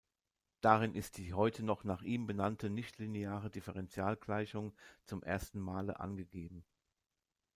Darin 0.61 0.95
ist 0.95 1.19
die 1.19 1.31
heute 1.31 1.63
noch 1.63 1.83
nach 1.83 2.01
ihm 2.01 2.25
benannte 2.25 2.71
nichtlineare 2.71 3.51
Differentialgleichung 3.51 4.73
zum 5.05 5.21
ersten 5.21 5.59
Male 5.59 5.99
angegeben. 5.99 6.65